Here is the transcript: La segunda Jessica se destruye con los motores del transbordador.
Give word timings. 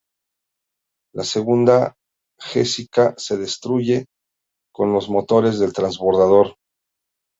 La 1.19 1.25
segunda 1.31 1.93
Jessica 2.39 3.13
se 3.17 3.37
destruye 3.37 4.07
con 4.73 4.93
los 4.93 5.09
motores 5.11 5.59
del 5.59 5.73
transbordador. 5.73 6.55